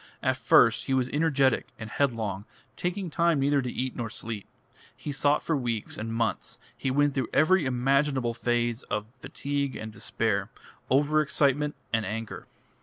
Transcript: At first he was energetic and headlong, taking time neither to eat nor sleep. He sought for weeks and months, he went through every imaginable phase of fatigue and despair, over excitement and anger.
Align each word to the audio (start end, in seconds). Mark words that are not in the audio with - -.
At 0.23 0.35
first 0.35 0.85
he 0.85 0.95
was 0.95 1.09
energetic 1.09 1.67
and 1.77 1.87
headlong, 1.87 2.45
taking 2.75 3.11
time 3.11 3.39
neither 3.39 3.61
to 3.61 3.71
eat 3.71 3.95
nor 3.95 4.09
sleep. 4.09 4.47
He 4.97 5.11
sought 5.11 5.43
for 5.43 5.55
weeks 5.55 5.95
and 5.95 6.11
months, 6.11 6.57
he 6.75 6.89
went 6.89 7.13
through 7.13 7.29
every 7.31 7.67
imaginable 7.67 8.33
phase 8.33 8.81
of 8.89 9.05
fatigue 9.19 9.75
and 9.75 9.91
despair, 9.93 10.49
over 10.89 11.21
excitement 11.21 11.75
and 11.93 12.03
anger. 12.03 12.47